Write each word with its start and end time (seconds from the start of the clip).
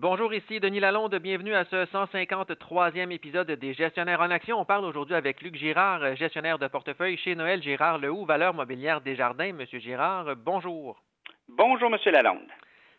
Bonjour, 0.00 0.32
ici 0.32 0.60
Denis 0.60 0.78
Lalonde. 0.78 1.16
Bienvenue 1.16 1.56
à 1.56 1.64
ce 1.64 1.84
153e 1.86 3.10
épisode 3.10 3.50
des 3.50 3.74
Gestionnaires 3.74 4.20
en 4.20 4.30
Action. 4.30 4.60
On 4.60 4.64
parle 4.64 4.84
aujourd'hui 4.84 5.16
avec 5.16 5.42
Luc 5.42 5.56
Girard, 5.56 6.14
gestionnaire 6.14 6.60
de 6.60 6.68
portefeuille 6.68 7.16
chez 7.16 7.34
Noël 7.34 7.60
Girard 7.60 7.98
Lehoux, 7.98 8.24
valeur 8.24 8.54
mobilière 8.54 9.00
Desjardins. 9.00 9.52
Monsieur 9.52 9.80
Girard, 9.80 10.36
bonjour. 10.36 11.02
Bonjour, 11.48 11.90
Monsieur 11.90 12.12
Lalonde. 12.12 12.46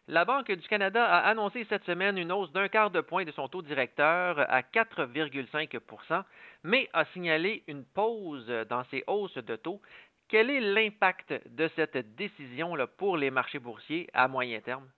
La 0.09 0.25
Banque 0.25 0.51
du 0.51 0.67
Canada 0.67 1.05
a 1.05 1.19
annoncé 1.19 1.65
cette 1.69 1.85
semaine 1.85 2.17
une 2.17 2.33
hausse 2.33 2.51
d'un 2.51 2.67
quart 2.67 2.91
de 2.91 2.99
point 2.99 3.23
de 3.23 3.31
son 3.31 3.47
taux 3.47 3.61
directeur 3.61 4.37
à 4.51 4.59
4,5% 4.59 6.23
mais 6.65 6.89
a 6.91 7.05
signalé 7.13 7.63
une 7.69 7.85
pause 7.85 8.51
dans 8.69 8.83
ces 8.91 9.05
hausses 9.07 9.37
de 9.37 9.55
taux. 9.55 9.79
Quel 10.27 10.49
est 10.49 10.59
l'impact 10.59 11.33
de 11.55 11.69
cette 11.77 12.13
décision 12.17 12.75
là, 12.75 12.87
pour 12.87 13.15
les 13.15 13.31
marchés 13.31 13.59
boursiers 13.59 14.09
à 14.11 14.27
moyen 14.27 14.59
terme? 14.59 14.89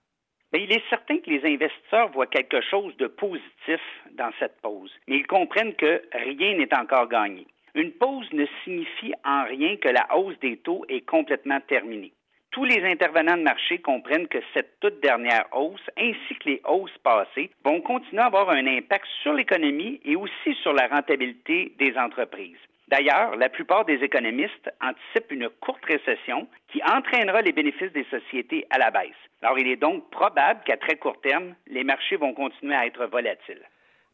Il 0.58 0.72
est 0.72 0.88
certain 0.90 1.18
que 1.18 1.30
les 1.30 1.44
investisseurs 1.44 2.10
voient 2.10 2.26
quelque 2.26 2.60
chose 2.60 2.96
de 2.98 3.06
positif 3.06 3.80
dans 4.12 4.30
cette 4.38 4.60
pause, 4.60 4.92
mais 5.08 5.16
ils 5.16 5.26
comprennent 5.26 5.74
que 5.74 6.02
rien 6.12 6.56
n'est 6.56 6.74
encore 6.74 7.08
gagné. 7.08 7.46
Une 7.74 7.92
pause 7.92 8.30
ne 8.32 8.44
signifie 8.64 9.14
en 9.24 9.44
rien 9.44 9.76
que 9.76 9.88
la 9.88 10.06
hausse 10.14 10.38
des 10.40 10.58
taux 10.58 10.84
est 10.88 11.06
complètement 11.06 11.60
terminée. 11.60 12.12
Tous 12.50 12.64
les 12.66 12.84
intervenants 12.84 13.38
de 13.38 13.42
marché 13.42 13.78
comprennent 13.78 14.28
que 14.28 14.42
cette 14.52 14.78
toute 14.80 15.00
dernière 15.00 15.46
hausse, 15.52 15.88
ainsi 15.96 16.34
que 16.38 16.50
les 16.50 16.60
hausses 16.68 16.98
passées, 17.02 17.50
vont 17.64 17.80
continuer 17.80 18.20
à 18.20 18.26
avoir 18.26 18.50
un 18.50 18.66
impact 18.66 19.06
sur 19.22 19.32
l'économie 19.32 20.00
et 20.04 20.16
aussi 20.16 20.54
sur 20.62 20.74
la 20.74 20.86
rentabilité 20.86 21.72
des 21.78 21.96
entreprises. 21.96 22.58
D'ailleurs, 22.88 23.36
la 23.36 23.48
plupart 23.48 23.84
des 23.84 24.02
économistes 24.02 24.70
anticipent 24.80 25.32
une 25.32 25.48
courte 25.48 25.84
récession 25.84 26.48
qui 26.68 26.82
entraînera 26.84 27.40
les 27.40 27.52
bénéfices 27.52 27.92
des 27.92 28.04
sociétés 28.10 28.66
à 28.70 28.78
la 28.78 28.90
baisse. 28.90 29.10
Alors, 29.40 29.58
il 29.58 29.68
est 29.68 29.76
donc 29.76 30.10
probable 30.10 30.60
qu'à 30.64 30.76
très 30.76 30.96
court 30.96 31.20
terme, 31.20 31.54
les 31.66 31.84
marchés 31.84 32.16
vont 32.16 32.34
continuer 32.34 32.74
à 32.74 32.86
être 32.86 33.06
volatiles. 33.06 33.62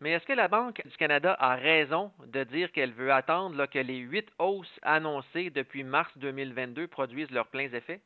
Mais 0.00 0.12
est-ce 0.12 0.26
que 0.26 0.32
la 0.32 0.46
Banque 0.46 0.80
du 0.86 0.96
Canada 0.96 1.36
a 1.40 1.56
raison 1.56 2.12
de 2.24 2.44
dire 2.44 2.70
qu'elle 2.70 2.92
veut 2.92 3.12
attendre 3.12 3.66
que 3.66 3.80
les 3.80 3.98
huit 3.98 4.28
hausses 4.38 4.78
annoncées 4.82 5.50
depuis 5.50 5.82
mars 5.82 6.16
2022 6.18 6.86
produisent 6.86 7.32
leurs 7.32 7.48
pleins 7.48 7.72
effets? 7.72 8.00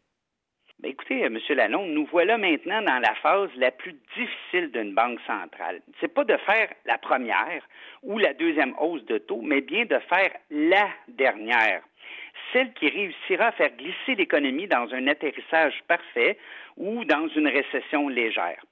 Ben, 0.82 0.90
écoutez, 0.90 1.20
M. 1.20 1.38
Lalonde, 1.50 1.90
nous 1.90 2.06
voilà 2.10 2.38
maintenant 2.38 2.82
dans 2.82 2.98
la 2.98 3.14
phase 3.22 3.50
la 3.56 3.70
plus 3.70 3.94
difficile 4.16 4.72
d'une 4.72 4.94
banque 4.94 5.20
centrale. 5.28 5.80
Ce 6.00 6.06
n'est 6.06 6.12
pas 6.12 6.24
de 6.24 6.36
faire 6.38 6.70
la 6.86 6.98
première 6.98 7.62
ou 8.02 8.18
la 8.18 8.34
deuxième 8.34 8.74
hausse 8.80 9.04
de 9.04 9.18
taux, 9.18 9.42
mais 9.42 9.60
bien 9.60 9.84
de 9.84 9.98
faire 10.12 10.32
la 10.50 10.88
dernière. 11.06 11.82
Celle 12.52 12.72
qui 12.72 12.88
réussira 12.88 13.46
à 13.46 13.52
faire 13.52 13.70
glisser 13.76 14.16
l'économie 14.16 14.66
dans 14.66 14.92
un 14.92 15.06
atterrissage 15.06 15.80
parfait 15.86 16.36
ou 16.76 17.04
dans 17.04 17.28
une 17.28 17.46
récession 17.46 18.08
légère. 18.08 18.64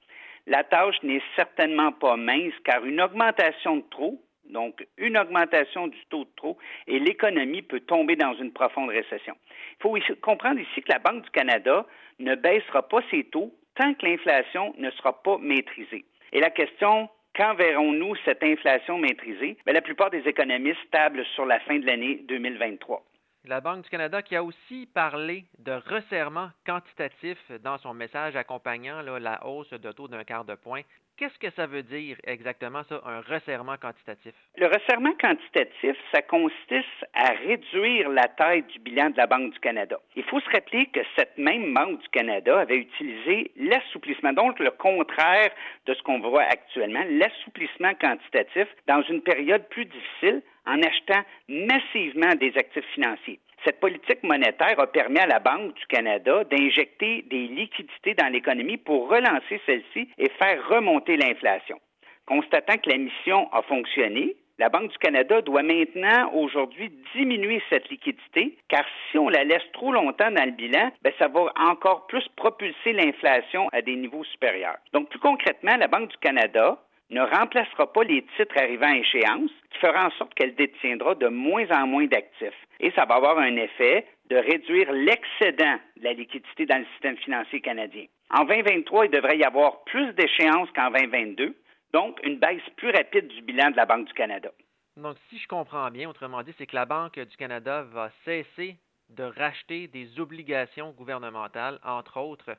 La 0.47 0.65
tâche 0.65 1.01
n'est 1.03 1.23
certainement 1.37 1.93
pas 1.93 2.17
mince 2.17 2.53
car 2.65 2.83
une 2.83 2.99
augmentation 2.99 3.77
de 3.77 3.85
trop 3.89 4.21
donc, 4.51 4.85
une 4.97 5.17
augmentation 5.17 5.87
du 5.87 5.97
taux 6.09 6.25
de 6.25 6.29
trop 6.35 6.57
et 6.87 6.99
l'économie 6.99 7.61
peut 7.61 7.79
tomber 7.79 8.15
dans 8.15 8.33
une 8.35 8.51
profonde 8.51 8.89
récession. 8.89 9.35
Il 9.83 10.03
faut 10.03 10.15
comprendre 10.21 10.59
ici 10.59 10.81
que 10.81 10.91
la 10.91 10.99
Banque 10.99 11.23
du 11.23 11.29
Canada 11.31 11.85
ne 12.19 12.35
baissera 12.35 12.87
pas 12.87 13.01
ses 13.09 13.23
taux 13.23 13.53
tant 13.75 13.93
que 13.93 14.05
l'inflation 14.05 14.73
ne 14.77 14.91
sera 14.91 15.23
pas 15.23 15.37
maîtrisée. 15.37 16.05
Et 16.33 16.39
la 16.39 16.49
question, 16.49 17.09
quand 17.35 17.55
verrons-nous 17.55 18.15
cette 18.25 18.43
inflation 18.43 18.97
maîtrisée? 18.97 19.57
Bien, 19.65 19.73
la 19.73 19.81
plupart 19.81 20.09
des 20.09 20.27
économistes 20.27 20.91
tablent 20.91 21.25
sur 21.33 21.45
la 21.45 21.59
fin 21.61 21.79
de 21.79 21.85
l'année 21.85 22.19
2023. 22.27 23.03
La 23.45 23.59
Banque 23.59 23.83
du 23.83 23.89
Canada 23.89 24.21
qui 24.21 24.35
a 24.35 24.43
aussi 24.43 24.87
parlé 24.93 25.45
de 25.57 25.71
resserrement 25.71 26.49
quantitatif 26.63 27.39
dans 27.63 27.79
son 27.79 27.91
message 27.95 28.35
accompagnant 28.35 29.01
la 29.01 29.47
hausse 29.47 29.71
de 29.71 29.91
taux 29.91 30.07
d'un 30.07 30.23
quart 30.23 30.45
de 30.45 30.53
point. 30.53 30.81
Qu'est-ce 31.17 31.39
que 31.39 31.49
ça 31.55 31.65
veut 31.65 31.81
dire 31.81 32.17
exactement, 32.23 32.83
ça, 32.83 33.01
un 33.03 33.21
resserrement 33.21 33.77
quantitatif? 33.77 34.33
Le 34.57 34.67
resserrement 34.67 35.13
quantitatif, 35.19 35.95
ça 36.13 36.21
consiste 36.21 37.05
à 37.13 37.31
réduire 37.31 38.09
la 38.09 38.27
taille 38.27 38.63
du 38.63 38.79
bilan 38.79 39.09
de 39.09 39.17
la 39.17 39.25
Banque 39.25 39.53
du 39.53 39.59
Canada. 39.59 39.99
Il 40.15 40.23
faut 40.23 40.39
se 40.39 40.49
rappeler 40.51 40.85
que 40.87 41.01
cette 41.15 41.37
même 41.37 41.73
Banque 41.73 41.99
du 41.99 42.09
Canada 42.09 42.59
avait 42.59 42.77
utilisé 42.77 43.51
l'assouplissement, 43.55 44.33
donc 44.33 44.59
le 44.59 44.71
contraire 44.71 45.51
de 45.87 45.93
ce 45.95 46.01
qu'on 46.03 46.19
voit 46.19 46.43
actuellement, 46.43 47.03
l'assouplissement 47.09 47.93
quantitatif 47.95 48.67
dans 48.87 49.01
une 49.03 49.21
période 49.21 49.67
plus 49.69 49.85
difficile 49.85 50.41
en 50.65 50.81
achetant 50.81 51.21
massivement 51.47 52.35
des 52.35 52.53
actifs 52.57 52.85
financiers. 52.93 53.39
Cette 53.63 53.79
politique 53.79 54.23
monétaire 54.23 54.79
a 54.79 54.87
permis 54.87 55.19
à 55.19 55.27
la 55.27 55.39
Banque 55.39 55.75
du 55.75 55.85
Canada 55.85 56.43
d'injecter 56.45 57.23
des 57.29 57.47
liquidités 57.47 58.15
dans 58.15 58.31
l'économie 58.31 58.77
pour 58.77 59.07
relancer 59.07 59.61
celle-ci 59.65 60.09
et 60.17 60.29
faire 60.29 60.67
remonter 60.69 61.15
l'inflation. 61.15 61.79
Constatant 62.25 62.77
que 62.77 62.89
la 62.89 62.97
mission 62.97 63.51
a 63.51 63.61
fonctionné, 63.63 64.35
la 64.57 64.69
Banque 64.69 64.91
du 64.91 64.97
Canada 64.99 65.41
doit 65.41 65.63
maintenant, 65.63 66.31
aujourd'hui, 66.33 66.91
diminuer 67.15 67.61
cette 67.69 67.89
liquidité, 67.89 68.57
car 68.67 68.85
si 69.09 69.17
on 69.17 69.27
la 69.27 69.43
laisse 69.43 69.65
trop 69.73 69.91
longtemps 69.91 70.29
dans 70.29 70.45
le 70.45 70.51
bilan, 70.51 70.91
ben, 71.01 71.13
ça 71.17 71.27
va 71.27 71.51
encore 71.57 72.05
plus 72.07 72.27
propulser 72.35 72.93
l'inflation 72.93 73.69
à 73.73 73.81
des 73.81 73.95
niveaux 73.95 74.23
supérieurs. 74.23 74.77
Donc, 74.93 75.09
plus 75.09 75.19
concrètement, 75.19 75.75
la 75.77 75.87
Banque 75.87 76.11
du 76.11 76.17
Canada 76.17 76.77
ne 77.11 77.21
remplacera 77.21 77.91
pas 77.91 78.03
les 78.03 78.23
titres 78.37 78.57
arrivant 78.57 78.87
à 78.91 78.97
échéance, 78.97 79.51
qui 79.71 79.79
fera 79.79 80.07
en 80.07 80.11
sorte 80.11 80.33
qu'elle 80.33 80.55
détiendra 80.55 81.15
de 81.15 81.27
moins 81.27 81.69
en 81.71 81.85
moins 81.85 82.07
d'actifs. 82.07 82.67
Et 82.79 82.91
ça 82.91 83.05
va 83.05 83.15
avoir 83.15 83.37
un 83.37 83.55
effet 83.57 84.07
de 84.29 84.37
réduire 84.37 84.91
l'excédent 84.93 85.77
de 85.97 86.03
la 86.03 86.13
liquidité 86.13 86.65
dans 86.65 86.79
le 86.79 86.85
système 86.93 87.17
financier 87.17 87.59
canadien. 87.61 88.05
En 88.29 88.45
2023, 88.45 89.05
il 89.05 89.11
devrait 89.11 89.37
y 89.37 89.43
avoir 89.43 89.83
plus 89.83 90.13
d'échéances 90.13 90.69
qu'en 90.73 90.89
2022, 90.89 91.53
donc 91.93 92.19
une 92.23 92.39
baisse 92.39 92.61
plus 92.77 92.91
rapide 92.91 93.27
du 93.27 93.41
bilan 93.41 93.71
de 93.71 93.75
la 93.75 93.85
Banque 93.85 94.07
du 94.07 94.13
Canada. 94.13 94.49
Donc, 94.95 95.17
si 95.29 95.37
je 95.37 95.47
comprends 95.47 95.89
bien, 95.91 96.09
autrement 96.09 96.43
dit, 96.43 96.53
c'est 96.57 96.65
que 96.65 96.75
la 96.75 96.85
Banque 96.85 97.19
du 97.19 97.37
Canada 97.37 97.83
va 97.91 98.09
cesser 98.23 98.77
de 99.09 99.23
racheter 99.23 99.87
des 99.87 100.19
obligations 100.19 100.91
gouvernementales, 100.91 101.79
entre 101.83 102.17
autres, 102.21 102.55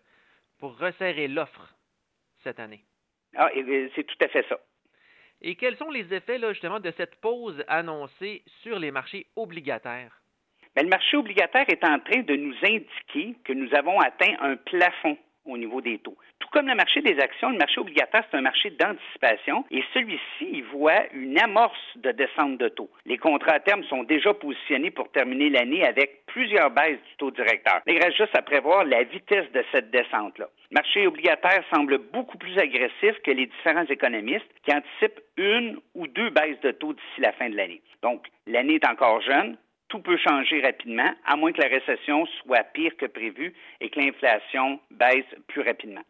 pour 0.58 0.78
resserrer 0.78 1.28
l'offre 1.28 1.74
cette 2.42 2.60
année. 2.60 2.84
Ah, 3.36 3.50
c'est 3.94 4.04
tout 4.04 4.24
à 4.24 4.28
fait 4.28 4.46
ça. 4.48 4.58
Et 5.40 5.56
quels 5.56 5.76
sont 5.76 5.90
les 5.90 6.14
effets, 6.14 6.38
là, 6.38 6.52
justement, 6.52 6.80
de 6.80 6.92
cette 6.96 7.16
pause 7.20 7.64
annoncée 7.66 8.42
sur 8.62 8.78
les 8.78 8.90
marchés 8.90 9.26
obligataires? 9.36 10.22
Bien, 10.74 10.84
le 10.84 10.90
marché 10.90 11.16
obligataire 11.16 11.68
est 11.68 11.84
en 11.84 11.98
train 11.98 12.22
de 12.22 12.34
nous 12.36 12.54
indiquer 12.62 13.34
que 13.44 13.52
nous 13.52 13.74
avons 13.74 13.98
atteint 14.00 14.34
un 14.40 14.56
plafond 14.56 15.18
au 15.44 15.56
niveau 15.56 15.80
des 15.80 15.98
taux. 15.98 16.16
Tout 16.38 16.48
comme 16.50 16.68
le 16.68 16.74
marché 16.74 17.00
des 17.00 17.18
actions, 17.18 17.50
le 17.50 17.58
marché 17.58 17.80
obligataire, 17.80 18.24
c'est 18.30 18.36
un 18.36 18.42
marché 18.42 18.70
d'anticipation 18.70 19.64
et 19.70 19.82
celui-ci, 19.94 20.62
voit 20.72 21.06
une 21.12 21.38
amorce 21.38 21.78
de 21.96 22.12
descente 22.12 22.58
de 22.58 22.68
taux. 22.68 22.90
Les 23.04 23.18
contrats 23.18 23.54
à 23.54 23.60
terme 23.60 23.82
sont 23.84 24.04
déjà 24.04 24.32
positionnés 24.34 24.90
pour 24.90 25.10
terminer 25.10 25.50
l'année 25.50 25.84
avec 25.84 26.24
plusieurs 26.26 26.70
baisses 26.70 26.98
du 27.10 27.16
taux 27.18 27.30
directeur. 27.30 27.80
Il 27.86 27.98
reste 27.98 28.16
juste 28.16 28.36
à 28.36 28.42
prévoir 28.42 28.84
la 28.84 29.02
vitesse 29.02 29.50
de 29.52 29.64
cette 29.72 29.90
descente-là. 29.90 30.48
Le 30.70 30.74
marché 30.74 31.06
obligataire 31.06 31.62
semble 31.72 31.98
beaucoup 31.98 32.38
plus 32.38 32.56
agressif 32.58 33.18
que 33.24 33.30
les 33.30 33.46
différents 33.46 33.86
économistes 33.86 34.48
qui 34.64 34.74
anticipent 34.74 35.20
une 35.36 35.78
ou 35.94 36.06
deux 36.06 36.30
baisses 36.30 36.60
de 36.60 36.70
taux 36.70 36.92
d'ici 36.92 37.20
la 37.20 37.32
fin 37.32 37.50
de 37.50 37.56
l'année. 37.56 37.82
Donc, 38.02 38.26
l'année 38.46 38.74
est 38.74 38.88
encore 38.88 39.20
jeune, 39.20 39.56
tout 39.92 40.00
peut 40.00 40.16
changer 40.16 40.62
rapidement, 40.62 41.12
à 41.26 41.36
moins 41.36 41.52
que 41.52 41.60
la 41.60 41.68
récession 41.68 42.24
soit 42.24 42.64
pire 42.72 42.96
que 42.96 43.04
prévu 43.04 43.52
et 43.78 43.90
que 43.90 44.00
l'inflation 44.00 44.80
baisse 44.90 45.26
plus 45.48 45.60
rapidement. 45.60 46.00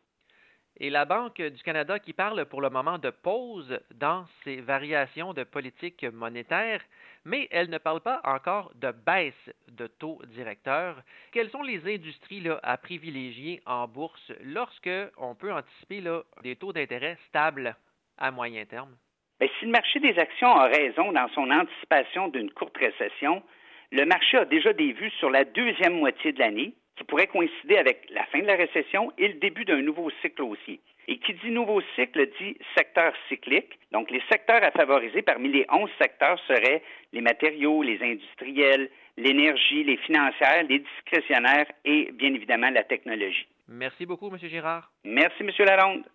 Et 0.79 0.89
la 0.89 1.05
Banque 1.05 1.43
du 1.43 1.63
Canada 1.65 1.99
qui 1.99 2.13
parle 2.13 2.45
pour 2.45 2.61
le 2.61 2.71
moment 2.71 2.99
de 2.99 3.11
pause 3.11 3.81
dans 3.93 4.25
ses 4.45 4.61
variations 4.61 5.35
de 5.35 5.43
politique 5.43 6.05
monétaire, 6.05 6.81
mais 7.25 7.49
elle 7.51 7.71
ne 7.71 7.79
parle 7.79 8.01
pas 8.01 8.21
encore 8.23 8.71
de 8.77 8.93
baisse 8.93 9.51
de 9.67 9.89
taux 9.89 10.21
directeur. 10.29 11.03
Quelles 11.33 11.51
sont 11.51 11.65
les 11.65 11.85
industries 11.93 12.47
à 12.63 12.77
privilégier 12.77 13.63
en 13.67 13.89
bourse 13.89 14.31
lorsque 14.45 14.91
on 15.17 15.35
peut 15.35 15.53
anticiper 15.53 16.05
des 16.45 16.55
taux 16.55 16.73
d'intérêt 16.73 17.19
stables 17.27 17.75
à 18.17 18.31
moyen 18.31 18.65
terme? 18.65 18.97
Bien, 19.41 19.49
si 19.59 19.65
le 19.65 19.73
marché 19.73 19.99
des 19.99 20.17
actions 20.21 20.55
a 20.55 20.69
raison 20.69 21.11
dans 21.11 21.29
son 21.31 21.51
anticipation 21.51 22.29
d'une 22.29 22.53
courte 22.53 22.79
récession, 22.79 23.43
le 23.93 24.07
marché 24.07 24.39
a 24.39 24.47
déjà 24.47 24.73
des 24.73 24.93
vues 24.93 25.13
sur 25.19 25.31
la 25.31 25.45
deuxième 25.45 25.99
moitié 25.99 26.33
de 26.33 26.39
l'année 26.39 26.73
qui 26.97 27.05
pourrait 27.05 27.27
coïncider 27.27 27.77
avec 27.77 28.07
la 28.11 28.25
fin 28.27 28.41
de 28.41 28.47
la 28.47 28.57
récession 28.57 29.13
et 29.19 29.29
le 29.29 29.35
début 29.35 29.65
d'un 29.65 29.83
nouveau 29.83 30.11
cycle 30.23 30.43
haussier. 30.43 30.81
Et 31.09 31.19
qui 31.19 31.35
dit 31.35 31.51
nouveau 31.51 31.83
cycle 31.95 32.27
dit 32.41 32.57
secteur 32.77 33.13
cyclique. 33.29 33.79
Donc, 33.91 34.11
les 34.11 34.23
secteurs 34.31 34.63
à 34.63 34.71
favoriser 34.71 35.21
parmi 35.21 35.51
les 35.51 35.67
11 35.71 35.91
secteurs 36.01 36.39
seraient 36.47 36.83
les 37.13 37.21
matériaux, 37.21 37.83
les 37.83 38.03
industriels, 38.03 38.89
l'énergie, 39.19 39.85
les 39.85 39.99
financières, 39.99 40.65
les 40.69 40.79
discrétionnaires 40.79 41.67
et 41.85 42.13
bien 42.13 42.33
évidemment 42.33 42.71
la 42.71 42.85
technologie. 42.85 43.47
Merci 43.69 44.07
beaucoup, 44.07 44.29
M. 44.29 44.39
Girard. 44.39 44.91
Merci, 45.05 45.43
M. 45.43 45.51
Lalonde. 45.59 46.05